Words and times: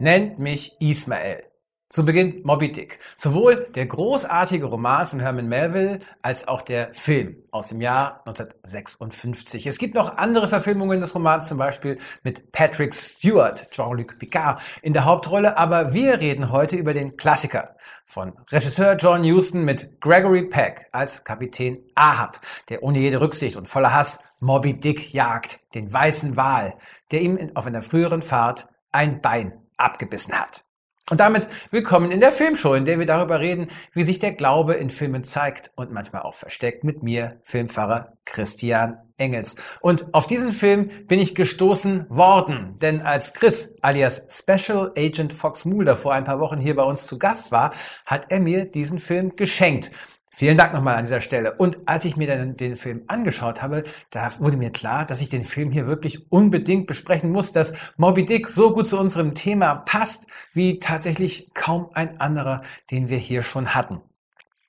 Nennt 0.00 0.40
mich 0.40 0.76
Ismael. 0.80 1.44
Zu 1.88 2.04
Beginn 2.04 2.40
Moby 2.42 2.72
Dick. 2.72 2.98
Sowohl 3.14 3.68
der 3.76 3.86
großartige 3.86 4.64
Roman 4.64 5.06
von 5.06 5.20
Herman 5.20 5.46
Melville 5.46 6.00
als 6.22 6.48
auch 6.48 6.62
der 6.62 6.92
Film 6.92 7.36
aus 7.52 7.68
dem 7.68 7.80
Jahr 7.80 8.22
1956. 8.26 9.68
Es 9.68 9.78
gibt 9.78 9.94
noch 9.94 10.16
andere 10.16 10.48
Verfilmungen 10.48 11.00
des 11.00 11.14
Romans, 11.14 11.46
zum 11.46 11.58
Beispiel 11.58 12.00
mit 12.24 12.50
Patrick 12.50 12.92
Stewart, 12.92 13.70
Jean-Luc 13.70 14.18
Picard 14.18 14.60
in 14.82 14.92
der 14.92 15.04
Hauptrolle, 15.04 15.56
aber 15.56 15.94
wir 15.94 16.20
reden 16.20 16.50
heute 16.50 16.74
über 16.74 16.94
den 16.94 17.16
Klassiker 17.16 17.76
von 18.06 18.32
Regisseur 18.50 18.96
John 18.96 19.22
Huston 19.22 19.64
mit 19.64 20.00
Gregory 20.00 20.48
Peck 20.48 20.88
als 20.90 21.22
Kapitän 21.22 21.78
Ahab, 21.94 22.40
der 22.70 22.82
ohne 22.82 22.98
jede 22.98 23.20
Rücksicht 23.20 23.54
und 23.54 23.68
voller 23.68 23.94
Hass 23.94 24.18
Moby 24.40 24.80
Dick 24.80 25.14
jagt, 25.14 25.60
den 25.74 25.92
weißen 25.92 26.36
Wal, 26.36 26.74
der 27.12 27.20
ihm 27.20 27.52
auf 27.54 27.66
einer 27.66 27.84
früheren 27.84 28.22
Fahrt 28.22 28.66
ein 28.90 29.20
Bein 29.20 29.63
abgebissen 29.76 30.38
hat. 30.38 30.64
Und 31.10 31.20
damit 31.20 31.48
willkommen 31.70 32.10
in 32.10 32.20
der 32.20 32.32
Filmshow, 32.32 32.72
in 32.72 32.86
der 32.86 32.98
wir 32.98 33.04
darüber 33.04 33.38
reden, 33.38 33.66
wie 33.92 34.04
sich 34.04 34.20
der 34.20 34.32
Glaube 34.32 34.72
in 34.72 34.88
Filmen 34.88 35.22
zeigt 35.22 35.70
und 35.76 35.92
manchmal 35.92 36.22
auch 36.22 36.32
versteckt 36.32 36.82
mit 36.82 37.02
mir, 37.02 37.40
Filmfahrer 37.44 38.16
Christian 38.24 38.96
Engels. 39.18 39.56
Und 39.82 40.14
auf 40.14 40.26
diesen 40.26 40.50
Film 40.50 40.88
bin 41.06 41.18
ich 41.18 41.34
gestoßen 41.34 42.06
worden, 42.08 42.78
denn 42.78 43.02
als 43.02 43.34
Chris 43.34 43.74
alias 43.82 44.22
Special 44.30 44.92
Agent 44.96 45.34
Fox 45.34 45.66
Mulder 45.66 45.94
vor 45.94 46.14
ein 46.14 46.24
paar 46.24 46.40
Wochen 46.40 46.58
hier 46.58 46.74
bei 46.74 46.84
uns 46.84 47.06
zu 47.06 47.18
Gast 47.18 47.52
war, 47.52 47.74
hat 48.06 48.30
er 48.30 48.40
mir 48.40 48.64
diesen 48.64 48.98
Film 48.98 49.36
geschenkt. 49.36 49.90
Vielen 50.36 50.56
Dank 50.56 50.74
nochmal 50.74 50.96
an 50.96 51.04
dieser 51.04 51.20
Stelle. 51.20 51.54
Und 51.54 51.78
als 51.86 52.04
ich 52.04 52.16
mir 52.16 52.26
dann 52.26 52.56
den 52.56 52.74
Film 52.74 53.04
angeschaut 53.06 53.62
habe, 53.62 53.84
da 54.10 54.32
wurde 54.40 54.56
mir 54.56 54.70
klar, 54.70 55.06
dass 55.06 55.20
ich 55.20 55.28
den 55.28 55.44
Film 55.44 55.70
hier 55.70 55.86
wirklich 55.86 56.32
unbedingt 56.32 56.88
besprechen 56.88 57.30
muss, 57.30 57.52
dass 57.52 57.72
Moby 57.96 58.24
Dick 58.24 58.48
so 58.48 58.72
gut 58.72 58.88
zu 58.88 58.98
unserem 58.98 59.34
Thema 59.34 59.76
passt, 59.76 60.26
wie 60.52 60.80
tatsächlich 60.80 61.50
kaum 61.54 61.88
ein 61.94 62.20
anderer, 62.20 62.62
den 62.90 63.10
wir 63.10 63.18
hier 63.18 63.44
schon 63.44 63.76
hatten. 63.76 64.00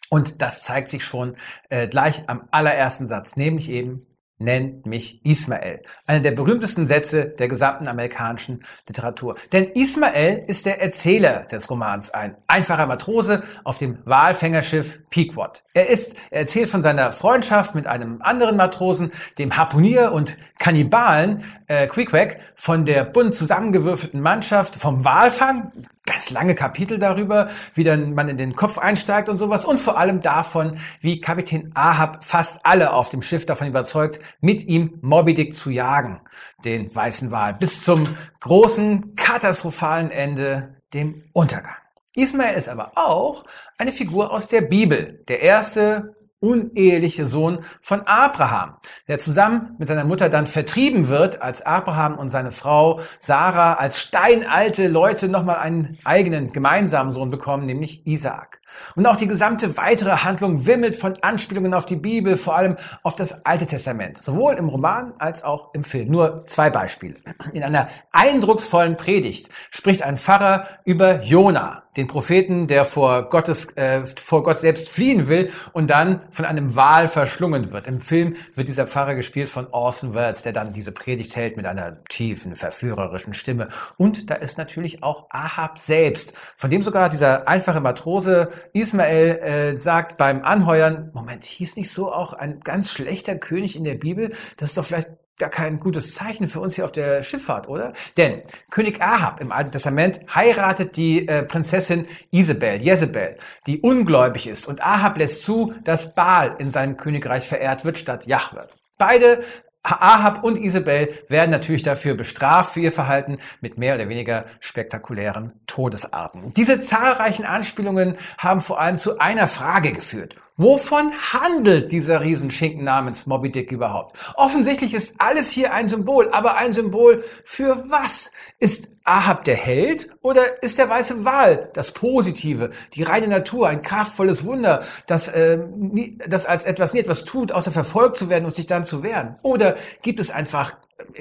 Und 0.10 0.44
das 0.44 0.62
zeigt 0.62 0.90
sich 0.90 1.04
schon 1.04 1.36
äh, 1.70 1.88
gleich 1.88 2.30
am 2.30 2.48
allerersten 2.52 3.08
Satz, 3.08 3.36
nämlich 3.36 3.72
eben 3.72 4.06
nennt 4.38 4.86
mich 4.86 5.26
Ismael. 5.26 5.82
Einer 6.06 6.20
der 6.20 6.32
berühmtesten 6.32 6.88
Sätze 6.88 7.26
der 7.26 7.48
gesamten 7.48 7.88
amerikanischen 7.88 8.64
Literatur. 8.88 9.36
Denn 9.54 9.72
Ismael 9.72 10.44
ist 10.48 10.66
der 10.66 10.82
Erzähler 10.82 11.46
des 11.46 11.70
Romans, 11.70 12.12
ein 12.12 12.36
einfacher 12.48 12.86
Matrose 12.86 13.44
auf 13.64 13.78
dem 13.78 14.00
Walfängerschiff 14.06 15.00
Pequod. 15.10 15.64
Er 15.74 15.90
ist, 15.90 16.16
er 16.32 16.42
erzählt 16.42 16.70
von 16.70 16.82
seiner 16.82 17.14
Freundschaft 17.14 17.76
mit 17.76 17.88
einem 17.88 18.22
anderen 18.22 18.58
Matrosen, 18.58 19.12
dem 19.38 19.56
Harpunier 19.56 20.12
und 20.12 20.38
Kannibalen 20.60 21.44
äh, 21.68 21.88
Queequeg, 21.88 22.40
von 22.56 22.86
der 22.86 23.06
bunt 23.06 23.36
zusammengewürfelten 23.36 24.20
Mannschaft, 24.20 24.76
vom 24.76 25.06
Walfang, 25.06 25.72
ganz 26.06 26.30
lange 26.30 26.56
Kapitel 26.56 27.00
darüber, 27.00 27.50
wie 27.74 27.84
dann 27.84 28.14
man 28.14 28.30
in 28.30 28.38
den 28.38 28.56
Kopf 28.56 28.78
einsteigt 28.78 29.28
und 29.28 29.38
sowas 29.38 29.66
und 29.66 29.80
vor 29.80 29.98
allem 29.98 30.22
davon, 30.22 30.78
wie 31.02 31.20
Kapitän 31.20 31.72
Ahab 31.74 32.24
fast 32.24 32.66
alle 32.66 32.94
auf 32.94 33.10
dem 33.10 33.22
Schiff 33.22 33.46
davon 33.46 33.68
überzeugt, 33.68 34.20
mit 34.40 34.64
ihm 34.64 35.00
Moby 35.02 35.34
Dick 35.34 35.56
zu 35.56 35.72
jagen, 35.72 36.22
den 36.64 36.94
weißen 36.94 37.32
Wal, 37.32 37.56
bis 37.56 37.84
zum 37.84 38.08
großen 38.40 39.16
katastrophalen 39.16 40.12
Ende, 40.12 40.76
dem 40.94 41.24
Untergang. 41.34 41.76
Ismael 42.16 42.56
ist 42.56 42.70
aber 42.70 42.94
auch 42.96 43.44
eine 43.78 43.92
Figur 43.92 44.32
aus 44.32 44.48
der 44.48 44.62
Bibel, 44.62 45.24
der 45.28 45.42
erste 45.42 46.15
uneheliche 46.46 47.26
Sohn 47.26 47.60
von 47.82 48.02
Abraham, 48.06 48.76
der 49.08 49.18
zusammen 49.18 49.76
mit 49.80 49.88
seiner 49.88 50.06
Mutter 50.06 50.30
dann 50.30 50.46
vertrieben 50.46 51.08
wird, 51.08 51.42
als 51.42 51.66
Abraham 51.66 52.18
und 52.18 52.30
seine 52.30 52.52
Frau 52.52 53.00
Sarah 53.20 53.74
als 53.74 54.00
steinalte 54.00 54.88
Leute 54.88 55.28
nochmal 55.28 55.58
einen 55.58 55.98
eigenen 56.04 56.52
gemeinsamen 56.52 57.12
Sohn 57.12 57.30
bekommen, 57.30 57.66
nämlich 57.66 58.06
Isaak. 58.06 58.62
Und 58.96 59.06
auch 59.08 59.16
die 59.16 59.28
gesamte 59.28 59.78
weitere 59.78 60.12
Handlung 60.12 60.66
wimmelt 60.66 60.96
von 60.96 61.14
Anspielungen 61.22 61.74
auf 61.74 61.86
die 61.86 61.96
Bibel, 61.96 62.38
vor 62.38 62.56
allem 62.56 62.76
auf 63.04 63.16
das 63.16 63.46
Alte 63.46 63.66
Testament, 63.66 64.18
sowohl 64.18 64.56
im 64.56 64.70
Roman 64.70 65.14
als 65.18 65.44
auch 65.44 65.74
im 65.74 65.84
Film. 65.84 66.10
Nur 66.10 66.46
zwei 66.48 66.70
Beispiele. 66.70 67.16
In 67.54 67.64
einer 67.64 67.88
eindrucksvollen 68.12 68.98
Predigt 68.98 69.50
spricht 69.72 70.02
ein 70.04 70.18
Pfarrer 70.18 70.66
über 70.84 71.22
Jona, 71.22 71.84
den 71.98 72.08
Propheten, 72.08 72.68
der 72.68 72.86
vor 72.86 73.30
Gottes, 73.30 73.72
äh, 73.78 74.06
vor 74.06 74.44
Gott 74.44 74.60
selbst 74.60 74.90
fliehen 74.90 75.28
will 75.28 75.50
und 75.74 75.90
dann 75.90 76.22
von 76.36 76.46
einem 76.46 76.76
Wal 76.76 77.08
verschlungen 77.08 77.72
wird. 77.72 77.88
Im 77.88 78.02
Film 78.02 78.36
wird 78.56 78.68
dieser 78.68 78.88
Pfarrer 78.88 79.16
gespielt 79.16 79.50
von 79.50 79.68
Orson 79.72 80.14
Welles, 80.14 80.42
der 80.42 80.52
dann 80.52 80.74
diese 80.74 80.92
Predigt 80.92 81.36
hält 81.38 81.56
mit 81.56 81.66
einer 81.66 82.04
tiefen, 82.06 82.58
verführerischen 82.58 83.34
Stimme. 83.34 83.70
Und 83.98 84.30
da 84.30 84.36
ist 84.36 84.58
natürlich 84.58 85.02
auch 85.02 85.28
Ahab 85.30 85.80
selbst, 85.80 86.34
von 86.58 86.70
dem 86.70 86.82
sogar 86.82 87.08
dieser 87.08 87.48
einfache 87.48 87.80
Matrose 87.80 88.50
Ismael 88.74 89.38
äh, 89.38 89.78
sagt 89.78 90.18
beim 90.18 90.44
Anheuern, 90.44 91.10
Moment, 91.14 91.46
hieß 91.46 91.78
nicht 91.78 91.90
so 91.90 92.12
auch 92.12 92.34
ein 92.34 92.60
ganz 92.60 92.92
schlechter 92.92 93.36
König 93.38 93.78
in 93.78 93.86
der 93.86 93.96
Bibel? 93.96 94.34
Das 94.58 94.70
ist 94.70 94.78
doch 94.78 94.86
vielleicht 94.86 95.12
gar 95.38 95.50
kein 95.50 95.80
gutes 95.80 96.14
Zeichen 96.14 96.48
für 96.48 96.60
uns 96.62 96.76
hier 96.76 96.86
auf 96.86 96.92
der 96.92 97.22
Schifffahrt, 97.24 97.68
oder? 97.68 97.94
Denn 98.18 98.42
König 98.70 99.02
Ahab 99.02 99.42
im 99.42 99.52
Alten 99.52 99.72
Testament 99.72 100.22
heiratet 100.34 100.96
die 100.98 101.28
äh, 101.28 101.44
Prinzessin 101.44 102.08
Isabel, 102.32 102.82
Jezebel, 102.82 103.36
die 103.68 103.82
ungläubig 103.82 104.48
ist. 104.48 104.68
Und 104.68 104.82
Ahab 104.82 105.18
lässt 105.18 105.44
zu, 105.44 105.74
dass 105.84 106.16
Baal 106.16 106.56
in 106.60 106.70
seinem 106.70 106.98
Königreich 106.98 107.48
verehrt 107.48 107.84
wird 107.84 107.98
statt 107.98 108.28
Jahwe. 108.28 108.70
Beide 108.98 109.44
Ahab 109.84 110.44
und 110.44 110.58
Isabel 110.58 111.14
werden 111.28 111.52
natürlich 111.52 111.84
dafür 111.84 112.16
bestraft 112.16 112.74
für 112.74 112.80
ihr 112.80 112.92
Verhalten 112.92 113.38
mit 113.62 113.78
mehr 113.78 113.96
oder 113.96 114.10
weniger 114.10 114.46
spektakulären 114.60 115.54
Todesarten. 115.68 116.54
Diese 116.56 116.80
zahlreichen 116.80 117.46
Anspielungen 117.46 118.18
haben 118.38 118.62
vor 118.62 118.80
allem 118.80 118.98
zu 118.98 119.20
einer 119.20 119.48
Frage 119.48 119.92
geführt. 119.92 120.36
Wovon 120.58 121.12
handelt 121.34 121.92
dieser 121.92 122.22
Riesenschinken 122.22 122.86
namens 122.86 123.26
Moby 123.26 123.52
Dick 123.52 123.74
überhaupt? 123.74 124.18
Offensichtlich 124.36 124.94
ist 124.94 125.20
alles 125.20 125.50
hier 125.50 125.74
ein 125.74 125.90
Symbol, 125.90 126.30
aber 126.32 126.56
ein 126.56 126.72
Symbol 126.72 127.26
für 127.44 127.84
was? 127.90 128.32
Ist 128.58 128.88
Ahab 129.04 129.44
der 129.44 129.58
Held 129.58 130.10
oder 130.22 130.64
ist 130.64 130.78
der 130.78 130.90
weiße 130.90 131.26
Wal 131.26 131.70
das 131.74 131.92
Positive, 131.92 132.70
die 132.94 133.04
reine 133.04 133.28
Natur, 133.28 133.68
ein 133.68 133.82
kraftvolles 133.82 134.46
Wunder, 134.46 134.84
das, 135.08 135.28
äh, 135.28 135.58
nie, 135.76 136.18
das 136.26 136.46
als 136.46 136.64
etwas 136.66 136.94
nie 136.94 137.02
etwas 137.02 137.26
tut, 137.26 137.52
außer 137.52 137.74
verfolgt 137.74 138.16
zu 138.16 138.30
werden 138.30 138.46
und 138.46 138.56
sich 138.56 138.66
dann 138.66 138.86
zu 138.86 139.04
wehren? 139.04 139.36
Oder 139.44 139.76
gibt 140.02 140.22
es 140.22 140.32
einfach 140.32 140.76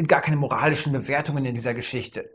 gar 0.07 0.21
keine 0.21 0.37
moralischen 0.37 0.93
Bewertungen 0.93 1.45
in 1.45 1.55
dieser 1.55 1.75
Geschichte? 1.75 2.31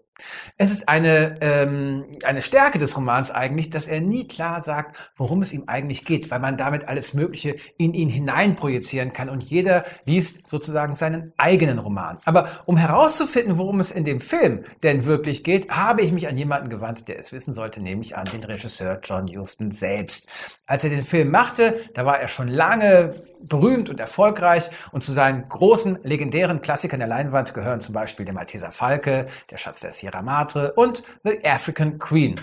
Es 0.58 0.72
ist 0.72 0.90
eine, 0.90 1.36
ähm, 1.42 2.06
eine 2.24 2.42
Stärke 2.42 2.78
des 2.78 2.96
Romans 2.98 3.32
eigentlich, 3.32 3.70
dass 3.70 3.88
er 3.88 4.02
nie 4.02 4.28
klar 4.28 4.62
sagt, 4.62 5.12
worum 5.16 5.42
es 5.42 5.54
ihm 5.54 5.64
eigentlich 5.68 6.06
geht, 6.06 6.30
weil 6.32 6.40
man 6.40 6.58
damit 6.58 6.88
alles 6.88 7.14
Mögliche 7.14 7.56
in 7.78 7.94
ihn 7.94 8.10
hineinprojizieren 8.10 9.14
kann 9.14 9.30
und 9.30 9.44
jeder 9.44 9.86
liest 10.06 10.48
sozusagen 10.48 10.96
seinen 10.96 11.34
eigenen 11.38 11.80
Roman. 11.80 12.18
Aber 12.26 12.50
um 12.66 12.78
herauszufinden, 12.78 13.58
worum 13.58 13.80
es 13.80 13.92
in 13.92 14.06
dem 14.06 14.22
Film 14.22 14.64
denn 14.84 15.06
wirklich 15.06 15.44
geht, 15.44 15.70
habe 15.70 16.02
ich 16.02 16.12
mich 16.12 16.28
an 16.28 16.38
jemanden 16.38 16.70
gewandt, 16.70 17.08
der 17.08 17.20
es 17.20 17.32
wissen 17.32 17.54
sollte, 17.54 17.82
nämlich 17.82 18.18
an 18.18 18.26
den 18.26 18.44
Regisseur 18.44 19.00
John 19.04 19.28
Huston 19.28 19.72
selbst. 19.72 20.30
Als 20.68 20.84
er 20.84 20.90
den 20.90 21.04
Film 21.04 21.32
machte, 21.32 21.80
da 21.94 22.06
war 22.06 22.20
er 22.20 22.28
schon 22.28 22.48
lange 22.48 23.24
berühmt 23.42 23.90
und 23.90 24.00
erfolgreich 24.00 24.70
und 24.92 25.04
zu 25.04 25.14
seinen 25.14 25.48
großen, 25.50 26.00
legendären 26.04 26.62
Klassikern 26.62 27.00
der 27.00 27.08
Leinwand 27.08 27.54
gehören 27.54 27.82
zum 27.82 27.94
Beispiel 27.94 28.26
der 28.26 28.34
Malteser 28.34 28.72
Falke, 28.72 29.28
der 29.50 29.58
Schatz 29.58 29.80
der 29.80 29.92
Sierra 29.92 30.22
Madre 30.22 30.74
und 30.74 31.04
The 31.24 31.44
African 31.46 32.00
Queen. 32.00 32.36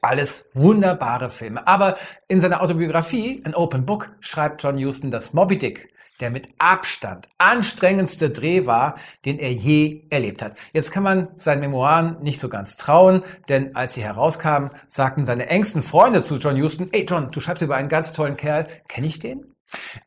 Alles 0.00 0.46
wunderbare 0.52 1.30
Filme. 1.30 1.66
Aber 1.66 1.96
in 2.26 2.40
seiner 2.40 2.60
Autobiografie, 2.60 3.40
An 3.44 3.54
Open 3.54 3.86
Book, 3.86 4.10
schreibt 4.20 4.62
John 4.62 4.82
Huston, 4.82 5.10
dass 5.10 5.32
Moby 5.32 5.58
Dick 5.58 5.92
der 6.22 6.30
mit 6.30 6.48
Abstand 6.58 7.28
anstrengendste 7.38 8.30
Dreh 8.30 8.64
war, 8.64 8.94
den 9.24 9.38
er 9.38 9.52
je 9.52 10.04
erlebt 10.08 10.40
hat. 10.40 10.56
Jetzt 10.72 10.92
kann 10.92 11.02
man 11.02 11.28
seinen 11.34 11.60
Memoiren 11.60 12.22
nicht 12.22 12.38
so 12.38 12.48
ganz 12.48 12.76
trauen, 12.76 13.24
denn 13.48 13.74
als 13.74 13.94
sie 13.94 14.04
herauskamen, 14.04 14.70
sagten 14.86 15.24
seine 15.24 15.48
engsten 15.48 15.82
Freunde 15.82 16.22
zu 16.22 16.36
John 16.36 16.60
Huston, 16.62 16.90
ey 16.92 17.04
John, 17.08 17.32
du 17.32 17.40
schreibst 17.40 17.62
über 17.62 17.74
einen 17.74 17.88
ganz 17.88 18.12
tollen 18.12 18.36
Kerl, 18.36 18.68
kenne 18.86 19.08
ich 19.08 19.18
den? 19.18 19.51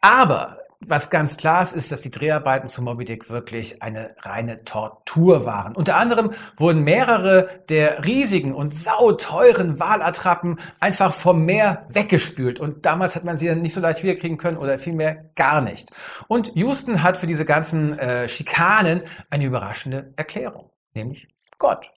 Aber 0.02 0.60
was 0.88 1.10
ganz 1.10 1.38
klar 1.38 1.64
ist, 1.64 1.74
ist, 1.74 1.92
dass 1.92 2.02
die 2.02 2.12
Dreharbeiten 2.12 2.68
zu 2.68 2.84
Moby 2.84 3.06
Dick 3.06 3.30
wirklich 3.30 3.82
eine 3.82 4.16
reine 4.20 4.64
Tortur 4.66 5.46
waren. 5.46 5.76
Unter 5.76 5.98
anderem 5.98 6.32
wurden 6.58 6.84
mehrere 6.84 7.50
der 7.70 8.06
riesigen 8.06 8.54
und 8.54 8.76
sauteuren 8.76 9.80
Walattrappen 9.80 10.60
einfach 10.80 11.14
vom 11.14 11.46
Meer 11.46 11.86
weggespült. 11.90 12.60
Und 12.60 12.86
damals 12.86 13.16
hat 13.16 13.24
man 13.24 13.38
sie 13.38 13.48
dann 13.48 13.62
nicht 13.62 13.74
so 13.74 13.82
leicht 13.82 14.04
wiederkriegen 14.04 14.38
können 14.38 14.58
oder 14.58 14.78
vielmehr 14.78 15.32
gar 15.36 15.62
nicht. 15.62 15.90
Und 16.28 16.52
Houston 16.56 17.02
hat 17.04 17.18
für 17.18 17.28
diese 17.28 17.46
ganzen 17.46 17.98
äh, 17.98 18.28
Schikanen 18.28 19.02
eine 19.30 19.46
überraschende 19.46 20.14
Erklärung, 20.16 20.72
nämlich 20.94 21.28
Gott. 21.58 21.92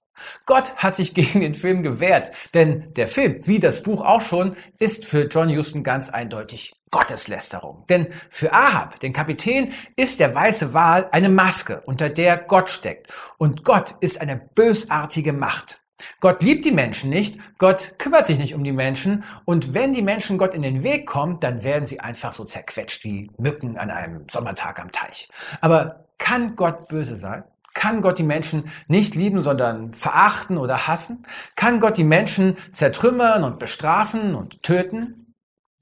Gott 0.46 0.74
hat 0.76 0.94
sich 0.94 1.14
gegen 1.14 1.40
den 1.40 1.54
Film 1.54 1.82
gewehrt, 1.82 2.30
denn 2.54 2.92
der 2.94 3.08
Film, 3.08 3.40
wie 3.44 3.58
das 3.58 3.82
Buch 3.82 4.02
auch 4.04 4.20
schon, 4.20 4.56
ist 4.78 5.04
für 5.04 5.22
John 5.26 5.54
Huston 5.54 5.82
ganz 5.82 6.08
eindeutig 6.08 6.74
Gotteslästerung. 6.90 7.84
Denn 7.88 8.08
für 8.30 8.52
Ahab, 8.52 8.98
den 9.00 9.12
Kapitän, 9.12 9.72
ist 9.96 10.20
der 10.20 10.34
weiße 10.34 10.74
Wal 10.74 11.08
eine 11.12 11.28
Maske, 11.28 11.82
unter 11.84 12.08
der 12.08 12.36
Gott 12.36 12.70
steckt. 12.70 13.12
Und 13.36 13.64
Gott 13.64 13.94
ist 14.00 14.20
eine 14.20 14.36
bösartige 14.36 15.32
Macht. 15.32 15.80
Gott 16.20 16.42
liebt 16.42 16.64
die 16.64 16.72
Menschen 16.72 17.10
nicht, 17.10 17.38
Gott 17.58 17.94
kümmert 17.98 18.26
sich 18.26 18.38
nicht 18.38 18.54
um 18.54 18.62
die 18.62 18.72
Menschen 18.72 19.24
und 19.44 19.74
wenn 19.74 19.92
die 19.92 20.02
Menschen 20.02 20.38
Gott 20.38 20.54
in 20.54 20.62
den 20.62 20.84
Weg 20.84 21.06
kommen, 21.06 21.40
dann 21.40 21.64
werden 21.64 21.86
sie 21.86 21.98
einfach 21.98 22.32
so 22.32 22.44
zerquetscht 22.44 23.04
wie 23.04 23.30
Mücken 23.36 23.76
an 23.76 23.90
einem 23.90 24.24
Sommertag 24.28 24.80
am 24.80 24.92
Teich. 24.92 25.28
Aber 25.60 26.04
kann 26.18 26.56
Gott 26.56 26.88
böse 26.88 27.16
sein? 27.16 27.44
Kann 27.78 28.02
Gott 28.02 28.18
die 28.18 28.24
Menschen 28.24 28.64
nicht 28.88 29.14
lieben, 29.14 29.40
sondern 29.40 29.92
verachten 29.92 30.58
oder 30.58 30.88
hassen? 30.88 31.22
Kann 31.54 31.78
Gott 31.78 31.96
die 31.96 32.02
Menschen 32.02 32.56
zertrümmern 32.72 33.44
und 33.44 33.60
bestrafen 33.60 34.34
und 34.34 34.64
töten? 34.64 35.32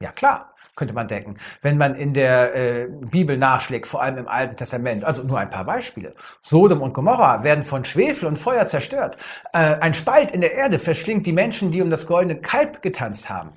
Ja 0.02 0.12
klar, 0.12 0.54
könnte 0.74 0.92
man 0.92 1.08
denken, 1.08 1.38
wenn 1.62 1.78
man 1.78 1.94
in 1.94 2.12
der 2.12 2.54
äh, 2.54 2.88
Bibel 3.10 3.38
nachschlägt, 3.38 3.86
vor 3.86 4.02
allem 4.02 4.18
im 4.18 4.28
Alten 4.28 4.58
Testament. 4.58 5.06
Also 5.06 5.22
nur 5.22 5.38
ein 5.38 5.48
paar 5.48 5.64
Beispiele. 5.64 6.14
Sodom 6.42 6.82
und 6.82 6.92
Gomorra 6.92 7.44
werden 7.44 7.64
von 7.64 7.86
Schwefel 7.86 8.28
und 8.28 8.38
Feuer 8.38 8.66
zerstört. 8.66 9.16
Äh, 9.54 9.76
ein 9.80 9.94
Spalt 9.94 10.32
in 10.32 10.42
der 10.42 10.52
Erde 10.52 10.78
verschlingt 10.78 11.24
die 11.24 11.32
Menschen, 11.32 11.70
die 11.70 11.80
um 11.80 11.88
das 11.88 12.06
goldene 12.06 12.38
Kalb 12.38 12.82
getanzt 12.82 13.30
haben. 13.30 13.52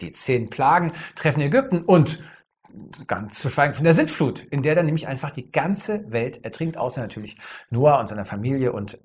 Die 0.00 0.12
zehn 0.12 0.48
Plagen 0.48 0.92
treffen 1.16 1.40
Ägypten 1.40 1.82
und 1.82 2.22
ganz 3.06 3.40
zu 3.40 3.48
schweigen 3.48 3.74
von 3.74 3.84
der 3.84 3.94
Sintflut, 3.94 4.40
in 4.40 4.62
der 4.62 4.74
dann 4.74 4.86
nämlich 4.86 5.06
einfach 5.06 5.30
die 5.30 5.50
ganze 5.50 6.10
Welt 6.10 6.44
ertrinkt, 6.44 6.76
außer 6.76 7.00
natürlich 7.00 7.36
Noah 7.70 7.98
und 8.00 8.08
seiner 8.08 8.24
Familie 8.24 8.72
und 8.72 8.98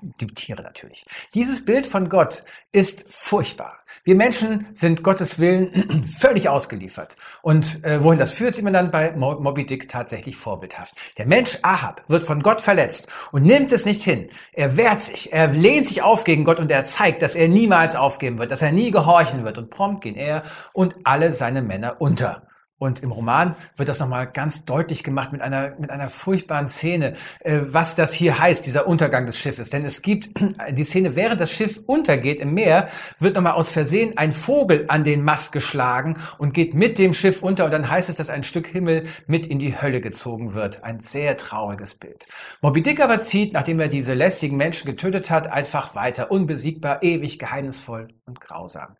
die 0.00 0.26
Tiere 0.26 0.62
natürlich. 0.62 1.04
Dieses 1.34 1.64
Bild 1.64 1.86
von 1.86 2.08
Gott 2.08 2.44
ist 2.72 3.06
furchtbar. 3.08 3.80
Wir 4.04 4.14
Menschen 4.14 4.68
sind 4.72 5.02
Gottes 5.02 5.38
Willen 5.38 6.06
völlig 6.18 6.48
ausgeliefert. 6.48 7.16
Und 7.42 7.84
äh, 7.84 8.02
wohin 8.02 8.18
das 8.18 8.32
führt, 8.32 8.54
sieht 8.54 8.64
man 8.64 8.72
dann 8.72 8.90
bei 8.90 9.12
Moby 9.12 9.66
Dick 9.66 9.88
tatsächlich 9.88 10.36
vorbildhaft. 10.36 10.94
Der 11.18 11.26
Mensch 11.26 11.58
Ahab 11.62 12.02
wird 12.08 12.24
von 12.24 12.40
Gott 12.40 12.60
verletzt 12.60 13.08
und 13.32 13.42
nimmt 13.42 13.72
es 13.72 13.86
nicht 13.86 14.02
hin. 14.02 14.28
Er 14.52 14.76
wehrt 14.76 15.00
sich, 15.00 15.32
er 15.32 15.48
lehnt 15.48 15.86
sich 15.86 16.02
auf 16.02 16.24
gegen 16.24 16.44
Gott 16.44 16.60
und 16.60 16.70
er 16.70 16.84
zeigt, 16.84 17.22
dass 17.22 17.34
er 17.34 17.48
niemals 17.48 17.96
aufgeben 17.96 18.38
wird, 18.38 18.50
dass 18.50 18.62
er 18.62 18.72
nie 18.72 18.90
gehorchen 18.90 19.44
wird. 19.44 19.58
Und 19.58 19.70
prompt 19.70 20.02
gehen 20.02 20.16
er 20.16 20.42
und 20.72 20.94
alle 21.04 21.32
seine 21.32 21.62
Männer 21.62 21.96
unter. 22.00 22.49
Und 22.80 23.02
im 23.02 23.12
Roman 23.12 23.56
wird 23.76 23.90
das 23.90 24.00
nochmal 24.00 24.26
ganz 24.26 24.64
deutlich 24.64 25.04
gemacht 25.04 25.32
mit 25.32 25.42
einer, 25.42 25.74
mit 25.78 25.90
einer 25.90 26.08
furchtbaren 26.08 26.66
Szene, 26.66 27.12
äh, 27.40 27.58
was 27.62 27.94
das 27.94 28.14
hier 28.14 28.38
heißt, 28.38 28.64
dieser 28.64 28.86
Untergang 28.86 29.26
des 29.26 29.38
Schiffes. 29.38 29.68
Denn 29.68 29.84
es 29.84 30.00
gibt 30.00 30.30
die 30.70 30.84
Szene, 30.84 31.14
während 31.14 31.42
das 31.42 31.52
Schiff 31.52 31.78
untergeht 31.84 32.40
im 32.40 32.54
Meer, 32.54 32.88
wird 33.18 33.36
nochmal 33.36 33.52
aus 33.52 33.70
Versehen 33.70 34.16
ein 34.16 34.32
Vogel 34.32 34.86
an 34.88 35.04
den 35.04 35.22
Mast 35.22 35.52
geschlagen 35.52 36.16
und 36.38 36.54
geht 36.54 36.72
mit 36.72 36.96
dem 36.96 37.12
Schiff 37.12 37.42
unter. 37.42 37.66
Und 37.66 37.70
dann 37.72 37.90
heißt 37.90 38.08
es, 38.08 38.16
dass 38.16 38.30
ein 38.30 38.44
Stück 38.44 38.66
Himmel 38.66 39.02
mit 39.26 39.44
in 39.44 39.58
die 39.58 39.78
Hölle 39.78 40.00
gezogen 40.00 40.54
wird. 40.54 40.82
Ein 40.82 41.00
sehr 41.00 41.36
trauriges 41.36 41.96
Bild. 41.96 42.26
Moby 42.62 42.80
Dick 42.80 43.00
aber 43.00 43.20
zieht, 43.20 43.52
nachdem 43.52 43.78
er 43.78 43.88
diese 43.88 44.14
lästigen 44.14 44.56
Menschen 44.56 44.86
getötet 44.86 45.28
hat, 45.28 45.48
einfach 45.48 45.94
weiter, 45.94 46.30
unbesiegbar, 46.30 47.02
ewig, 47.02 47.38
geheimnisvoll 47.38 48.08
und 48.24 48.40
grausam. 48.40 48.96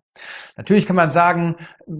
Natürlich 0.56 0.86
kann 0.86 0.96
man 0.96 1.10
sagen, 1.10 1.56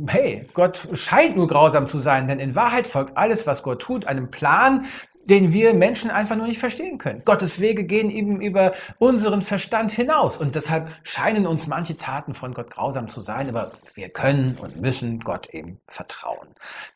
hey, 0.08 0.46
Gott 0.52 0.88
scheint 0.92 1.36
nur 1.36 1.48
grausam 1.48 1.86
zu 1.86 1.98
sein, 1.98 2.28
denn 2.28 2.38
in 2.38 2.54
Wahrheit 2.54 2.86
folgt 2.86 3.16
alles, 3.16 3.46
was 3.46 3.62
Gott 3.62 3.80
tut, 3.80 4.06
einem 4.06 4.30
Plan, 4.30 4.86
den 5.24 5.52
wir 5.52 5.74
Menschen 5.74 6.10
einfach 6.10 6.36
nur 6.36 6.46
nicht 6.46 6.58
verstehen 6.58 6.98
können. 6.98 7.22
Gottes 7.24 7.60
Wege 7.60 7.84
gehen 7.84 8.10
eben 8.10 8.40
über 8.40 8.72
unseren 8.98 9.42
Verstand 9.42 9.92
hinaus 9.92 10.36
und 10.36 10.56
deshalb 10.56 10.90
scheinen 11.04 11.46
uns 11.46 11.68
manche 11.68 11.96
Taten 11.96 12.34
von 12.34 12.52
Gott 12.52 12.70
grausam 12.70 13.08
zu 13.08 13.20
sein, 13.20 13.48
aber 13.48 13.72
wir 13.94 14.08
können 14.08 14.56
und 14.60 14.80
müssen 14.80 15.20
Gott 15.20 15.48
eben 15.50 15.80
vertrauen. 15.86 16.48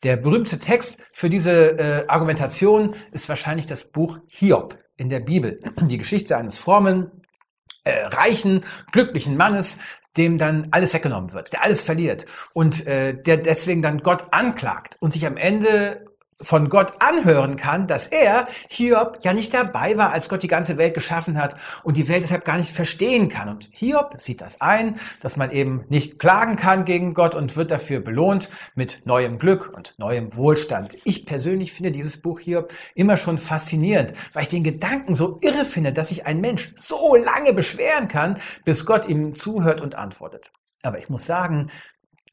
Der 0.03 0.17
berühmte 0.17 0.59
Text 0.59 1.01
für 1.13 1.29
diese 1.29 1.79
äh, 1.79 2.07
Argumentation 2.07 2.95
ist 3.11 3.29
wahrscheinlich 3.29 3.67
das 3.67 3.85
Buch 3.85 4.19
Hiob 4.27 4.77
in 4.97 5.09
der 5.09 5.21
Bibel. 5.21 5.61
Die 5.81 5.97
Geschichte 5.97 6.35
eines 6.35 6.57
frommen, 6.57 7.23
äh, 7.85 8.05
reichen, 8.07 8.61
glücklichen 8.91 9.37
Mannes, 9.37 9.77
dem 10.17 10.37
dann 10.37 10.67
alles 10.71 10.93
weggenommen 10.93 11.33
wird, 11.33 11.53
der 11.53 11.63
alles 11.63 11.81
verliert 11.81 12.25
und 12.53 12.85
äh, 12.87 13.13
der 13.13 13.37
deswegen 13.37 13.81
dann 13.81 13.99
Gott 13.99 14.25
anklagt 14.31 14.97
und 14.99 15.13
sich 15.13 15.25
am 15.25 15.37
Ende 15.37 16.05
von 16.41 16.69
Gott 16.69 16.93
anhören 16.99 17.55
kann, 17.55 17.87
dass 17.87 18.07
er, 18.07 18.47
Hiob, 18.69 19.19
ja 19.23 19.31
nicht 19.31 19.53
dabei 19.53 19.97
war, 19.97 20.11
als 20.11 20.27
Gott 20.27 20.43
die 20.43 20.49
ganze 20.49 20.77
Welt 20.77 20.93
geschaffen 20.93 21.37
hat 21.37 21.55
und 21.83 21.95
die 21.95 22.09
Welt 22.09 22.23
deshalb 22.23 22.43
gar 22.43 22.57
nicht 22.57 22.71
verstehen 22.71 23.29
kann. 23.29 23.47
Und 23.47 23.69
Hiob 23.71 24.15
sieht 24.17 24.41
das 24.41 24.59
ein, 24.59 24.99
dass 25.21 25.37
man 25.37 25.51
eben 25.51 25.85
nicht 25.87 26.19
klagen 26.19 26.57
kann 26.57 26.83
gegen 26.83 27.13
Gott 27.13 27.35
und 27.35 27.55
wird 27.55 27.71
dafür 27.71 28.01
belohnt 28.01 28.49
mit 28.75 29.01
neuem 29.05 29.39
Glück 29.39 29.71
und 29.73 29.95
neuem 29.97 30.35
Wohlstand. 30.35 30.97
Ich 31.05 31.25
persönlich 31.25 31.71
finde 31.71 31.91
dieses 31.91 32.21
Buch 32.21 32.41
Hiob 32.41 32.71
immer 32.95 33.15
schon 33.15 33.37
faszinierend, 33.37 34.11
weil 34.33 34.43
ich 34.43 34.49
den 34.49 34.63
Gedanken 34.63 35.13
so 35.13 35.39
irre 35.41 35.63
finde, 35.63 35.93
dass 35.93 36.09
sich 36.09 36.25
ein 36.25 36.41
Mensch 36.41 36.73
so 36.75 37.15
lange 37.15 37.53
beschweren 37.53 38.09
kann, 38.09 38.39
bis 38.65 38.85
Gott 38.85 39.07
ihm 39.07 39.35
zuhört 39.35 39.79
und 39.79 39.95
antwortet. 39.95 40.51
Aber 40.83 40.99
ich 40.99 41.09
muss 41.09 41.25
sagen, 41.25 41.71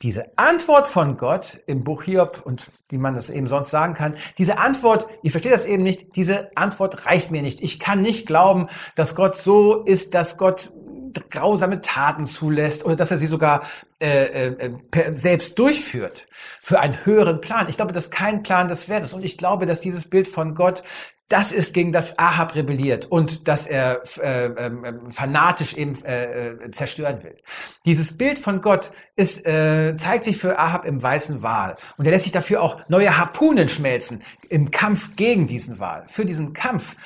diese 0.02 0.37
Antwort 0.37 0.88
von 0.88 1.16
Gott 1.16 1.60
im 1.66 1.84
Buch 1.84 2.02
Hiob 2.02 2.43
und 2.44 2.70
wie 2.88 2.99
man 2.99 3.14
das 3.14 3.31
eben 3.31 3.49
sonst 3.49 3.70
sagen 3.70 3.94
kann, 3.94 4.16
diese 4.38 4.58
Antwort, 4.58 5.06
ihr 5.22 5.31
versteht 5.31 5.52
das 5.52 5.66
eben 5.66 5.82
nicht, 5.82 6.16
diese 6.16 6.50
Antwort 6.56 7.06
reicht 7.06 7.31
mir 7.31 7.43
nicht. 7.43 7.62
Ich 7.62 7.78
kann 7.78 8.00
nicht 8.00 8.26
glauben, 8.26 8.69
dass 8.94 9.14
Gott 9.14 9.37
so 9.37 9.82
ist, 9.82 10.14
dass 10.14 10.37
Gott 10.37 10.72
grausame 11.31 11.81
Taten 11.81 12.26
zulässt 12.26 12.84
oder 12.84 12.96
dass 12.96 13.10
er 13.10 13.19
sie 13.19 13.26
sogar 13.26 13.66
äh, 14.00 14.46
äh, 14.46 14.72
selbst 15.14 15.58
durchführt 15.58 16.26
für 16.60 16.81
einen 16.81 17.04
höheren 17.04 17.40
Plan. 17.40 17.69
Ich 17.69 17.76
glaube, 17.76 17.93
das 17.93 18.04
ist 18.04 18.10
kein 18.10 18.43
Plan 18.43 18.69
des 18.69 18.88
Wertes 18.88 19.12
und 19.12 19.22
ich 19.22 19.37
glaube, 19.37 19.66
dass 19.66 19.81
dieses 19.81 20.08
Bild 20.08 20.26
von 20.26 20.54
Gott 20.54 20.82
das 21.32 21.50
ist 21.50 21.73
gegen 21.73 21.93
das 21.93 22.19
Ahab 22.19 22.55
rebelliert 22.55 23.06
und 23.06 23.49
dass 23.49 23.67
er 23.67 24.02
äh, 24.19 24.49
äh, 24.49 24.70
fanatisch 25.11 25.75
eben 25.75 26.05
äh, 26.05 26.50
äh, 26.50 26.70
zerstören 26.73 27.23
will. 27.23 27.38
Dieses 27.87 28.19
Bild 28.19 28.38
von 28.38 28.61
Gott 28.61 28.93
ist, 29.17 29.46
äh, 29.46 29.96
zeigt 29.96 30.25
sich 30.25 30.37
für 30.37 30.58
Ahab 30.58 30.84
im 30.84 31.02
weißen 31.02 31.43
Wal 31.43 31.76
und 31.96 32.05
er 32.05 32.11
lässt 32.11 32.25
sich 32.25 32.32
dafür 32.32 32.62
auch 32.62 32.87
neue 32.88 33.17
Harpunen 33.17 33.70
schmelzen 33.70 34.23
im 34.50 34.70
Kampf 34.70 35.17
gegen 35.17 35.46
diesen 35.46 35.79
Wal. 35.79 36.05
Für 36.06 36.26
diesen 36.26 36.52
Kampf 36.52 36.96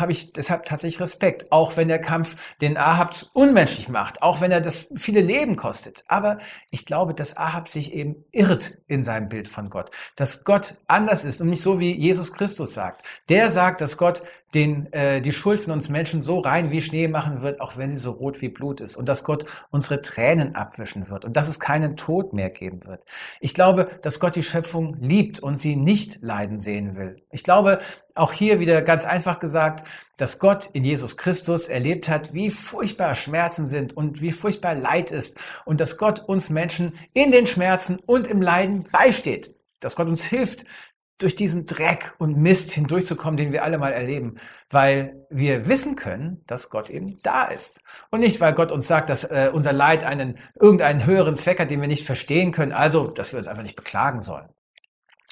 habe 0.00 0.12
ich 0.12 0.32
deshalb 0.32 0.64
tatsächlich 0.64 1.00
Respekt, 1.00 1.52
auch 1.52 1.76
wenn 1.76 1.88
der 1.88 2.00
Kampf 2.00 2.36
den 2.60 2.76
Ahab 2.76 3.14
unmenschlich 3.32 3.88
macht, 3.88 4.22
auch 4.22 4.40
wenn 4.40 4.52
er 4.52 4.60
das 4.60 4.88
viele 4.94 5.20
Leben 5.20 5.56
kostet. 5.56 6.04
Aber 6.08 6.38
ich 6.70 6.86
glaube, 6.86 7.14
dass 7.14 7.36
Ahab 7.36 7.68
sich 7.68 7.92
eben 7.92 8.24
irrt 8.32 8.78
in 8.86 9.02
seinem 9.02 9.28
Bild 9.28 9.48
von 9.48 9.70
Gott, 9.70 9.90
dass 10.16 10.44
Gott 10.44 10.78
anders 10.86 11.24
ist 11.24 11.40
und 11.40 11.50
nicht 11.50 11.62
so 11.62 11.78
wie 11.78 11.96
Jesus 11.96 12.32
Christus 12.32 12.74
sagt. 12.74 13.04
Der 13.28 13.50
sagt, 13.50 13.80
dass 13.80 13.96
Gott 13.96 14.22
den 14.54 14.92
äh, 14.92 15.20
die 15.20 15.32
Schuld 15.32 15.60
von 15.60 15.72
uns 15.72 15.88
Menschen 15.88 16.22
so 16.22 16.40
rein 16.40 16.70
wie 16.70 16.82
Schnee 16.82 17.06
machen 17.06 17.40
wird, 17.40 17.60
auch 17.60 17.76
wenn 17.76 17.88
sie 17.88 17.96
so 17.96 18.10
rot 18.10 18.40
wie 18.40 18.48
Blut 18.48 18.80
ist 18.80 18.96
und 18.96 19.08
dass 19.08 19.22
Gott 19.22 19.46
unsere 19.70 20.02
Tränen 20.02 20.56
abwischen 20.56 21.08
wird 21.08 21.24
und 21.24 21.36
dass 21.36 21.48
es 21.48 21.60
keinen 21.60 21.96
Tod 21.96 22.32
mehr 22.32 22.50
geben 22.50 22.84
wird. 22.84 23.02
Ich 23.40 23.54
glaube, 23.54 23.88
dass 24.02 24.18
Gott 24.18 24.34
die 24.34 24.42
Schöpfung 24.42 24.96
liebt 25.00 25.38
und 25.38 25.56
sie 25.56 25.76
nicht 25.76 26.20
leiden 26.22 26.58
sehen 26.58 26.96
will. 26.96 27.22
Ich 27.30 27.44
glaube, 27.44 27.78
auch 28.16 28.32
hier 28.32 28.58
wieder 28.58 28.82
ganz 28.82 29.04
einfach 29.04 29.38
gesagt, 29.38 29.86
dass 30.16 30.40
Gott 30.40 30.68
in 30.72 30.84
Jesus 30.84 31.16
Christus 31.16 31.68
erlebt 31.68 32.08
hat, 32.08 32.34
wie 32.34 32.50
furchtbar 32.50 33.14
Schmerzen 33.14 33.66
sind 33.66 33.96
und 33.96 34.20
wie 34.20 34.32
furchtbar 34.32 34.74
Leid 34.74 35.12
ist 35.12 35.38
und 35.64 35.80
dass 35.80 35.96
Gott 35.96 36.20
uns 36.28 36.50
Menschen 36.50 36.92
in 37.14 37.30
den 37.30 37.46
Schmerzen 37.46 37.98
und 38.04 38.26
im 38.26 38.42
Leiden 38.42 38.88
beisteht, 38.90 39.54
dass 39.78 39.96
Gott 39.96 40.08
uns 40.08 40.24
hilft, 40.24 40.64
durch 41.22 41.36
diesen 41.36 41.66
Dreck 41.66 42.14
und 42.18 42.36
Mist 42.36 42.72
hindurchzukommen, 42.72 43.36
den 43.36 43.52
wir 43.52 43.62
alle 43.62 43.78
mal 43.78 43.92
erleben, 43.92 44.36
weil 44.70 45.26
wir 45.30 45.68
wissen 45.68 45.94
können, 45.94 46.42
dass 46.46 46.70
Gott 46.70 46.90
eben 46.90 47.18
da 47.22 47.44
ist. 47.44 47.80
Und 48.10 48.20
nicht, 48.20 48.40
weil 48.40 48.54
Gott 48.54 48.72
uns 48.72 48.86
sagt, 48.86 49.10
dass 49.10 49.24
äh, 49.24 49.50
unser 49.52 49.72
Leid 49.72 50.04
einen, 50.04 50.36
irgendeinen 50.58 51.06
höheren 51.06 51.36
Zweck 51.36 51.60
hat, 51.60 51.70
den 51.70 51.80
wir 51.80 51.88
nicht 51.88 52.06
verstehen 52.06 52.52
können, 52.52 52.72
also, 52.72 53.08
dass 53.08 53.32
wir 53.32 53.38
uns 53.38 53.48
einfach 53.48 53.62
nicht 53.62 53.76
beklagen 53.76 54.20
sollen. 54.20 54.48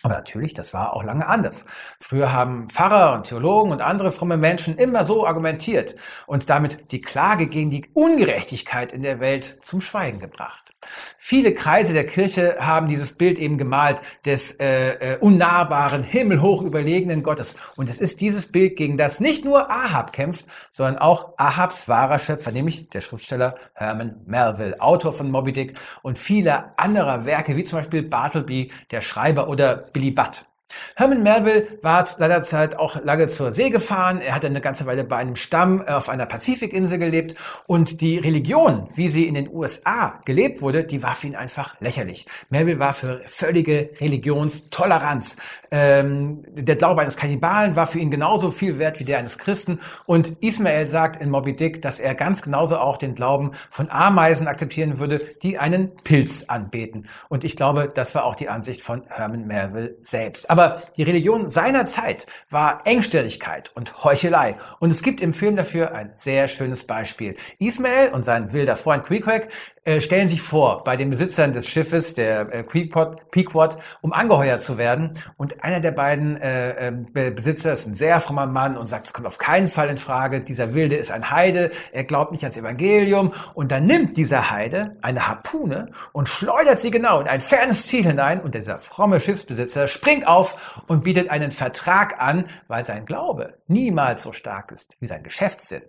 Aber 0.05 0.15
natürlich, 0.15 0.55
das 0.55 0.75
war 0.75 0.95
auch 0.95 1.03
lange 1.03 1.27
anders. 1.27 1.67
Früher 1.99 2.33
haben 2.33 2.71
Pfarrer 2.71 3.15
und 3.15 3.25
Theologen 3.25 3.73
und 3.73 3.83
andere 3.83 4.13
fromme 4.13 4.37
Menschen 4.37 4.77
immer 4.77 5.03
so 5.03 5.27
argumentiert 5.27 5.97
und 6.27 6.49
damit 6.49 6.93
die 6.93 7.01
Klage 7.01 7.49
gegen 7.49 7.71
die 7.71 7.91
Ungerechtigkeit 7.95 8.93
in 8.93 9.03
der 9.03 9.19
Welt 9.19 9.59
zum 9.63 9.81
Schweigen 9.81 10.21
gebracht. 10.21 10.69
Viele 11.17 11.53
Kreise 11.55 11.93
der 11.93 12.07
Kirche 12.07 12.57
haben 12.61 12.87
dieses 12.87 13.13
Bild 13.13 13.39
eben 13.41 13.59
gemalt 13.59 14.01
des 14.25 14.53
äh, 14.61 15.15
äh, 15.15 15.19
unnahbaren, 15.19 16.05
himmelhoch 16.05 16.63
überlegenen 16.63 17.25
Gottes. 17.25 17.57
Und 17.75 17.89
es 17.89 18.01
ist 18.01 18.21
dieses 18.21 18.53
Bild, 18.53 18.77
gegen 18.77 18.97
das 18.97 19.19
nicht 19.19 19.45
nur 19.45 19.71
Ahab 19.71 20.13
kämpft, 20.13 20.47
sondern 20.71 20.99
auch 20.99 21.35
Ahabs 21.37 21.89
wahrer 21.89 22.21
Schöpfer, 22.21 22.53
nämlich 22.53 22.89
der 22.91 23.01
Schriftsteller 23.01 23.57
Herman 23.75 24.21
Melville, 24.27 24.81
Autor 24.81 25.13
von 25.13 25.31
Moby 25.31 25.53
Dick 25.53 25.79
und 26.03 26.19
vieler 26.19 26.73
anderer 26.77 27.27
Werke, 27.27 27.57
wie 27.57 27.65
zum 27.65 27.81
Beispiel 27.81 28.05
Bartleby, 28.05 28.71
der 28.93 29.01
Schreiber 29.01 29.49
oder 29.49 29.88
Billy 29.93 30.13
Watt. 30.17 30.48
Herman 30.97 31.23
Melville 31.23 31.79
war 31.83 32.05
zu 32.07 32.19
seiner 32.19 32.43
Zeit 32.43 32.79
auch 32.79 33.03
lange 33.03 33.29
zur 33.29 33.53
See 33.53 33.71
gefahren. 33.71 34.21
Er 34.21 34.35
hatte 34.35 34.49
eine 34.49 34.61
ganze 34.61 34.87
Weile 34.87 35.05
bei 35.05 35.17
einem 35.17 35.37
Stamm 35.37 35.81
äh, 35.81 35.93
auf 35.93 36.09
einer 36.09 36.27
Pazifikinsel 36.27 36.99
gelebt 36.99 37.35
und 37.67 38.01
die 38.01 38.19
Religion, 38.19 38.89
wie 38.95 39.09
sie 39.09 39.27
in 39.27 39.35
den 39.35 39.49
USA 39.49 40.21
gelebt 40.25 40.61
wurde, 40.61 40.85
die 40.85 41.03
war 41.03 41.15
für 41.15 41.29
ihn 41.29 41.37
einfach 41.37 41.81
lächerlich. 41.81 42.27
Melville 42.51 42.79
war 42.79 42.95
für 42.95 43.21
völlige 43.27 43.91
Religionstoleranz. 44.01 45.37
Ähm, 45.71 46.45
der 46.49 46.77
Glaube 46.77 47.03
eines 47.03 47.17
Kannibalen 47.17 47.77
war 47.77 47.87
für 47.87 47.99
ihn 47.99 48.11
genauso 48.11 48.51
viel 48.51 48.79
wert 48.79 49.01
wie 49.01 49.05
der 49.05 49.19
eines 49.19 49.39
Christen 49.39 49.81
und 50.07 50.43
Ismael 50.43 50.89
sagt 50.89 51.21
in 51.21 51.31
Moby 51.31 51.55
Dick, 51.55 51.83
dass 51.83 52.01
er 52.01 52.15
ganz 52.15 52.43
genauso 52.43 52.79
auch 52.79 52.97
den 52.97 53.15
Glauben 53.15 53.53
von 53.71 53.91
Ameisen 53.91 54.49
akzeptieren 54.49 54.99
würde, 54.99 55.21
die 55.43 55.59
einen 55.59 55.95
Pilz 55.97 56.45
anbeten. 56.49 57.07
Und 57.29 57.45
ich 57.45 57.57
glaube, 57.57 57.91
das 57.93 58.15
war 58.15 58.25
auch 58.25 58.35
die 58.35 58.49
Ansicht 58.49 58.83
von 58.83 59.03
Herman 59.09 59.47
Melville 59.47 59.97
selbst. 60.01 60.51
Aber 60.51 60.58
die 60.97 61.03
Religion 61.03 61.49
seiner 61.49 61.87
Zeit 61.87 62.27
war 62.51 62.83
Engstelligkeit 62.85 63.71
und 63.75 64.05
Heuchelei. 64.05 64.57
Und 64.81 64.91
es 64.91 65.03
gibt 65.03 65.21
im 65.21 65.33
Film 65.33 65.57
dafür 65.57 65.93
ein 65.95 66.13
sehr 66.15 66.49
schönes 66.49 66.85
Beispiel. 66.85 67.37
Ismael 67.59 68.11
und 68.11 68.25
sein 68.25 68.53
wilder 68.53 68.77
Freund 68.77 69.05
Queequeg 69.05 69.49
äh, 69.89 70.03
stellen 70.03 70.29
sich 70.29 70.43
vor 70.43 70.85
bei 70.85 70.97
den 70.97 71.09
Besitzern 71.09 71.55
des 71.55 71.67
Schiffes, 71.67 72.13
der 72.13 72.53
äh, 72.53 72.63
Pequod, 72.63 73.31
Pequod, 73.31 73.79
um 74.03 74.13
angeheuert 74.13 74.61
zu 74.61 74.77
werden. 74.77 75.15
Und 75.39 75.65
einer 75.65 75.81
der 75.81 75.93
beiden 75.93 76.37
äh, 76.37 76.89
äh, 76.89 77.31
Besitzer 77.31 77.73
ist 77.73 77.87
ein 77.87 77.95
sehr 77.95 78.21
frommer 78.21 78.47
Mann 78.47 78.77
und 78.77 78.87
sagt, 78.87 79.07
es 79.07 79.15
kommt 79.15 79.27
auf 79.27 79.39
keinen 79.39 79.67
Fall 79.67 79.89
in 79.89 79.97
Frage. 79.97 80.43
Dieser 80.43 80.75
Wilde 80.75 80.97
ist 80.97 81.11
ein 81.11 81.31
Heide, 81.31 81.71
er 81.91 82.05
glaubt 82.05 82.33
nicht 82.33 82.43
ans 82.45 82.59
Evangelium. 82.59 83.33
Und 83.55 83.73
dann 83.73 83.87
nimmt 83.87 84.19
dieser 84.19 84.51
Heide 84.51 84.99
eine 85.01 85.27
Harpune 85.27 85.91
und 86.13 86.29
schleudert 86.29 86.79
sie 86.81 86.91
genau 86.91 87.21
in 87.21 87.27
ein 87.27 87.41
fernes 87.41 87.87
Ziel 87.87 88.05
hinein. 88.05 88.43
Und 88.43 88.55
dieser 88.55 88.83
fromme 88.83 89.21
Schiffsbesitzer 89.21 89.87
springt 89.87 90.29
auf 90.29 90.85
und 90.87 91.03
bietet 91.03 91.31
einen 91.31 91.51
Vertrag 91.51 92.21
an, 92.21 92.45
weil 92.67 92.85
sein 92.85 93.07
Glaube 93.07 93.55
niemals 93.69 94.23
so 94.23 94.35
stark 94.35 94.71
ist 94.71 94.99
wie 95.01 95.07
sein 95.07 95.23
Geschäftssinn. 95.23 95.81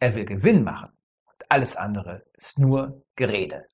Er 0.00 0.16
will 0.16 0.24
Gewinn 0.24 0.64
machen. 0.64 0.88
Alles 1.48 1.76
andere 1.76 2.22
ist 2.34 2.58
nur 2.58 3.02
Gerede. 3.16 3.66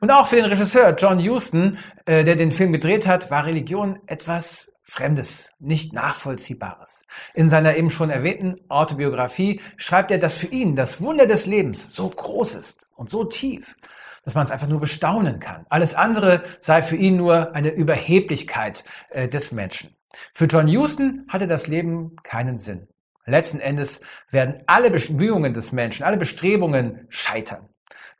Und 0.00 0.10
auch 0.10 0.26
für 0.26 0.36
den 0.36 0.46
Regisseur 0.46 0.94
John 0.96 1.20
Huston, 1.20 1.78
äh, 2.06 2.24
der 2.24 2.36
den 2.36 2.52
Film 2.52 2.72
gedreht 2.72 3.06
hat, 3.06 3.30
war 3.30 3.46
Religion 3.46 4.00
etwas 4.06 4.72
Fremdes, 4.84 5.52
nicht 5.58 5.92
Nachvollziehbares. 5.92 7.04
In 7.34 7.48
seiner 7.48 7.76
eben 7.76 7.88
schon 7.88 8.10
erwähnten 8.10 8.56
Autobiografie 8.68 9.60
schreibt 9.76 10.10
er, 10.10 10.18
dass 10.18 10.36
für 10.36 10.48
ihn 10.48 10.74
das 10.74 11.00
Wunder 11.00 11.26
des 11.26 11.46
Lebens 11.46 11.88
so 11.90 12.10
groß 12.10 12.56
ist 12.56 12.88
und 12.94 13.08
so 13.08 13.24
tief, 13.24 13.76
dass 14.24 14.34
man 14.34 14.44
es 14.44 14.50
einfach 14.50 14.68
nur 14.68 14.80
bestaunen 14.80 15.38
kann. 15.40 15.64
Alles 15.70 15.94
andere 15.94 16.42
sei 16.60 16.82
für 16.82 16.96
ihn 16.96 17.16
nur 17.16 17.54
eine 17.54 17.70
Überheblichkeit 17.70 18.84
äh, 19.10 19.28
des 19.28 19.52
Menschen. 19.52 19.96
Für 20.34 20.44
John 20.44 20.68
Huston 20.68 21.26
hatte 21.28 21.46
das 21.46 21.68
Leben 21.68 22.16
keinen 22.22 22.58
Sinn. 22.58 22.88
Letzten 23.26 23.60
Endes 23.60 24.00
werden 24.30 24.62
alle 24.66 24.90
Bemühungen 24.90 25.52
des 25.52 25.72
Menschen, 25.72 26.04
alle 26.04 26.16
Bestrebungen 26.16 27.06
scheitern. 27.08 27.68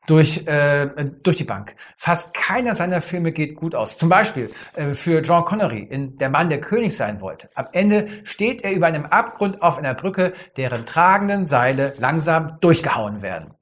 Durch, 0.08 0.48
äh, 0.48 0.88
durch 1.22 1.36
die 1.36 1.44
Bank. 1.44 1.76
Fast 1.96 2.34
keiner 2.34 2.74
seiner 2.74 3.00
Filme 3.00 3.30
geht 3.30 3.54
gut 3.54 3.76
aus. 3.76 3.96
Zum 3.96 4.08
Beispiel 4.08 4.50
äh, 4.74 4.94
für 4.94 5.20
John 5.20 5.44
Connery 5.44 5.78
in 5.78 6.18
Der 6.18 6.28
Mann, 6.28 6.48
der 6.48 6.60
König 6.60 6.96
sein 6.96 7.20
wollte. 7.20 7.48
Am 7.54 7.68
Ende 7.72 8.08
steht 8.24 8.62
er 8.62 8.72
über 8.72 8.88
einem 8.88 9.06
Abgrund 9.06 9.62
auf 9.62 9.78
einer 9.78 9.94
Brücke, 9.94 10.32
deren 10.56 10.86
tragenden 10.86 11.46
Seile 11.46 11.94
langsam 11.98 12.58
durchgehauen 12.60 13.22
werden 13.22 13.54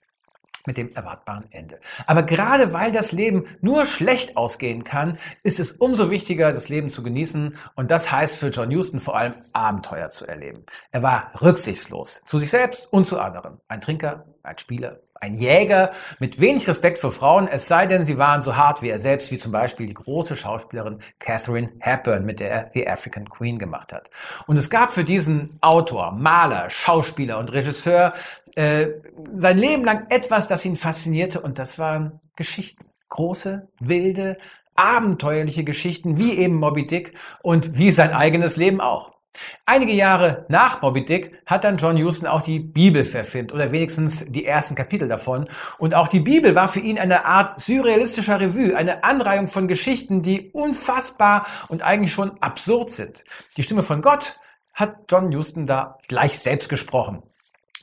mit 0.66 0.76
dem 0.76 0.94
erwartbaren 0.94 1.46
Ende. 1.50 1.80
Aber 2.06 2.22
gerade 2.22 2.72
weil 2.72 2.92
das 2.92 3.12
Leben 3.12 3.46
nur 3.60 3.86
schlecht 3.86 4.36
ausgehen 4.36 4.84
kann, 4.84 5.18
ist 5.42 5.60
es 5.60 5.72
umso 5.72 6.10
wichtiger, 6.10 6.52
das 6.52 6.68
Leben 6.68 6.90
zu 6.90 7.02
genießen. 7.02 7.56
Und 7.76 7.90
das 7.90 8.10
heißt 8.10 8.38
für 8.38 8.48
John 8.48 8.74
Huston 8.74 9.00
vor 9.00 9.16
allem 9.16 9.34
Abenteuer 9.52 10.10
zu 10.10 10.26
erleben. 10.26 10.64
Er 10.92 11.02
war 11.02 11.32
rücksichtslos 11.40 12.20
zu 12.24 12.38
sich 12.38 12.50
selbst 12.50 12.92
und 12.92 13.04
zu 13.04 13.18
anderen. 13.18 13.60
Ein 13.68 13.80
Trinker, 13.80 14.26
ein 14.42 14.58
Spieler, 14.58 15.00
ein 15.20 15.34
Jäger 15.34 15.90
mit 16.18 16.40
wenig 16.40 16.66
Respekt 16.66 16.98
für 16.98 17.12
Frauen, 17.12 17.46
es 17.46 17.68
sei 17.68 17.86
denn, 17.86 18.04
sie 18.04 18.16
waren 18.16 18.40
so 18.40 18.56
hart 18.56 18.80
wie 18.80 18.88
er 18.88 18.98
selbst, 18.98 19.30
wie 19.30 19.36
zum 19.36 19.52
Beispiel 19.52 19.86
die 19.86 19.94
große 19.94 20.34
Schauspielerin 20.34 21.00
Catherine 21.18 21.70
Hepburn, 21.78 22.24
mit 22.24 22.40
der 22.40 22.50
er 22.50 22.70
The 22.72 22.88
African 22.88 23.28
Queen 23.28 23.58
gemacht 23.58 23.92
hat. 23.92 24.10
Und 24.46 24.56
es 24.56 24.70
gab 24.70 24.92
für 24.92 25.04
diesen 25.04 25.58
Autor, 25.60 26.12
Maler, 26.12 26.70
Schauspieler 26.70 27.38
und 27.38 27.52
Regisseur 27.52 28.14
äh, 28.54 28.88
sein 29.34 29.58
Leben 29.58 29.84
lang 29.84 30.06
etwas, 30.08 30.48
das 30.48 30.64
ihn 30.64 30.76
faszinierte, 30.76 31.40
und 31.40 31.58
das 31.58 31.78
waren 31.78 32.20
Geschichten. 32.34 32.86
Große, 33.10 33.68
wilde, 33.78 34.38
abenteuerliche 34.74 35.64
Geschichten, 35.64 36.16
wie 36.16 36.38
eben 36.38 36.54
Moby 36.54 36.86
Dick 36.86 37.14
und 37.42 37.76
wie 37.76 37.90
sein 37.90 38.12
eigenes 38.12 38.56
Leben 38.56 38.80
auch. 38.80 39.19
Einige 39.64 39.92
Jahre 39.92 40.46
nach 40.48 40.82
Moby 40.82 41.04
Dick 41.04 41.42
hat 41.46 41.64
dann 41.64 41.76
John 41.76 41.96
Huston 42.02 42.26
auch 42.26 42.42
die 42.42 42.58
Bibel 42.58 43.04
verfilmt 43.04 43.52
oder 43.52 43.72
wenigstens 43.72 44.24
die 44.28 44.44
ersten 44.44 44.74
Kapitel 44.74 45.06
davon. 45.06 45.48
Und 45.78 45.94
auch 45.94 46.08
die 46.08 46.20
Bibel 46.20 46.54
war 46.54 46.68
für 46.68 46.80
ihn 46.80 46.98
eine 46.98 47.24
Art 47.24 47.60
surrealistischer 47.60 48.40
Revue, 48.40 48.76
eine 48.76 49.04
Anreihung 49.04 49.48
von 49.48 49.68
Geschichten, 49.68 50.22
die 50.22 50.50
unfassbar 50.50 51.46
und 51.68 51.82
eigentlich 51.82 52.12
schon 52.12 52.40
absurd 52.42 52.90
sind. 52.90 53.24
Die 53.56 53.62
Stimme 53.62 53.82
von 53.82 54.02
Gott 54.02 54.38
hat 54.74 54.96
John 55.08 55.34
Huston 55.34 55.66
da 55.66 55.98
gleich 56.08 56.38
selbst 56.38 56.68
gesprochen. 56.68 57.22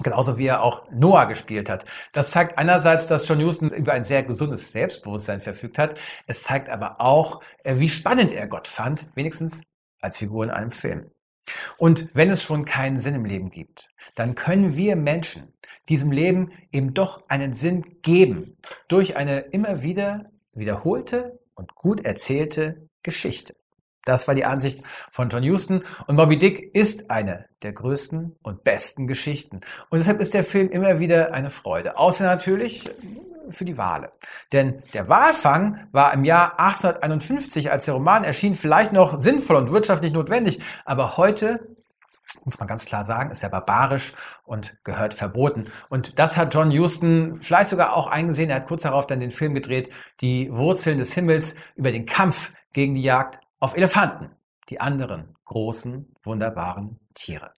Genauso 0.03 0.37
wie 0.37 0.45
er 0.45 0.61
auch 0.61 0.83
Noah 0.91 1.25
gespielt 1.25 1.69
hat. 1.69 1.85
Das 2.11 2.29
zeigt 2.29 2.57
einerseits, 2.57 3.07
dass 3.07 3.27
John 3.27 3.43
Huston 3.43 3.69
über 3.69 3.93
ein 3.93 4.03
sehr 4.03 4.21
gesundes 4.21 4.71
Selbstbewusstsein 4.71 5.41
verfügt 5.41 5.79
hat. 5.79 5.97
Es 6.27 6.43
zeigt 6.43 6.69
aber 6.69 7.01
auch, 7.01 7.41
äh, 7.63 7.75
wie 7.77 7.89
spannend 7.89 8.31
er 8.31 8.47
Gott 8.47 8.67
fand, 8.67 9.09
wenigstens 9.15 9.63
als 9.99 10.17
Figur 10.17 10.43
in 10.43 10.51
einem 10.51 10.71
Film. 10.71 11.09
Und 11.77 12.09
wenn 12.13 12.29
es 12.29 12.43
schon 12.43 12.65
keinen 12.65 12.97
Sinn 12.97 13.15
im 13.15 13.25
Leben 13.25 13.49
gibt, 13.49 13.89
dann 14.15 14.35
können 14.35 14.75
wir 14.75 14.95
Menschen 14.95 15.53
diesem 15.89 16.11
Leben 16.11 16.51
eben 16.71 16.93
doch 16.93 17.27
einen 17.29 17.53
Sinn 17.53 18.01
geben 18.01 18.57
durch 18.87 19.17
eine 19.17 19.39
immer 19.39 19.83
wieder 19.83 20.31
wiederholte 20.53 21.39
und 21.55 21.75
gut 21.75 22.05
erzählte 22.05 22.89
Geschichte. 23.03 23.55
Das 24.07 24.27
war 24.27 24.35
die 24.35 24.45
Ansicht 24.45 24.83
von 25.11 25.29
John 25.29 25.43
Huston 25.43 25.83
und 26.07 26.15
Moby 26.15 26.37
Dick 26.37 26.73
ist 26.73 27.11
eine 27.11 27.45
der 27.61 27.73
größten 27.73 28.35
und 28.41 28.63
besten 28.63 29.07
Geschichten. 29.07 29.61
Und 29.89 29.99
deshalb 29.99 30.21
ist 30.21 30.33
der 30.33 30.43
Film 30.43 30.69
immer 30.69 30.99
wieder 30.99 31.33
eine 31.33 31.49
Freude. 31.49 31.97
Außer 31.97 32.25
natürlich 32.25 32.89
für 33.49 33.65
die 33.65 33.77
Wale. 33.77 34.11
Denn 34.51 34.83
der 34.93 35.09
Walfang 35.09 35.87
war 35.91 36.13
im 36.13 36.23
Jahr 36.23 36.59
1851, 36.59 37.71
als 37.71 37.85
der 37.85 37.93
Roman 37.93 38.23
erschien, 38.23 38.55
vielleicht 38.55 38.91
noch 38.91 39.19
sinnvoll 39.19 39.55
und 39.55 39.71
wirtschaftlich 39.71 40.11
notwendig. 40.11 40.59
Aber 40.85 41.17
heute 41.17 41.75
muss 42.43 42.59
man 42.59 42.67
ganz 42.67 42.85
klar 42.85 43.03
sagen, 43.03 43.31
ist 43.31 43.43
er 43.43 43.49
barbarisch 43.49 44.13
und 44.43 44.77
gehört 44.83 45.13
verboten. 45.13 45.65
Und 45.89 46.19
das 46.19 46.37
hat 46.37 46.53
John 46.53 46.71
Huston 46.71 47.39
vielleicht 47.41 47.69
sogar 47.69 47.93
auch 47.93 48.07
eingesehen. 48.07 48.49
Er 48.49 48.57
hat 48.57 48.67
kurz 48.67 48.83
darauf 48.83 49.07
dann 49.07 49.19
den 49.19 49.31
Film 49.31 49.53
gedreht, 49.53 49.89
Die 50.21 50.51
Wurzeln 50.51 50.97
des 50.97 51.13
Himmels 51.13 51.55
über 51.75 51.91
den 51.91 52.05
Kampf 52.05 52.51
gegen 52.73 52.95
die 52.95 53.01
Jagd 53.01 53.39
auf 53.59 53.75
Elefanten, 53.75 54.31
die 54.69 54.79
anderen 54.79 55.35
großen, 55.45 56.13
wunderbaren 56.23 56.99
Tiere. 57.13 57.53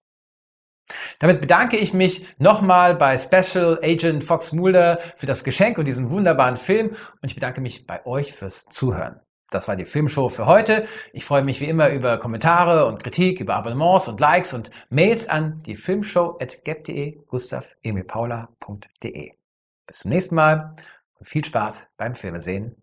Damit 1.20 1.42
bedanke 1.42 1.78
ich 1.78 1.94
mich 1.94 2.26
nochmal 2.40 2.96
bei 2.96 3.18
Special 3.18 3.80
Agent 3.84 4.24
Fox 4.24 4.54
Mulder 4.54 5.00
für 5.18 5.26
das 5.26 5.44
Geschenk 5.44 5.78
und 5.78 5.86
diesen 5.86 6.10
wunderbaren 6.10 6.58
Film 6.58 6.96
und 7.22 7.30
ich 7.30 7.36
bedanke 7.36 7.62
mich 7.62 7.86
bei 7.86 8.06
euch 8.06 8.34
fürs 8.34 8.66
Zuhören. 8.70 9.20
Das 9.52 9.68
war 9.68 9.76
die 9.76 9.86
Filmshow 9.86 10.30
für 10.30 10.46
heute. 10.46 10.86
Ich 11.12 11.26
freue 11.26 11.44
mich 11.44 11.60
wie 11.60 11.66
immer 11.66 11.90
über 11.90 12.20
Kommentare 12.20 12.86
und 12.86 13.04
Kritik, 13.04 13.40
über 13.40 13.56
Abonnements 13.56 14.08
und 14.08 14.20
Likes 14.20 14.54
und 14.54 14.70
Mails 14.90 15.28
an 15.28 15.62
die 15.64 15.76
Filmshow.gap.de, 15.76 17.20
Gustav 17.26 17.76
Emil 17.82 18.04
Paula.de. 18.04 19.32
Bis 19.88 20.00
zum 20.00 20.12
nächsten 20.12 20.36
Mal 20.36 20.76
und 21.16 21.28
viel 21.28 21.44
Spaß 21.44 21.90
beim 21.98 22.14
Filmesehen 22.14 22.76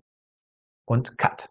und 0.84 1.18
Cut. 1.18 1.50